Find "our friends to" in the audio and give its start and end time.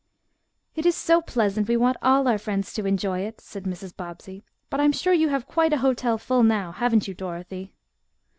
2.27-2.87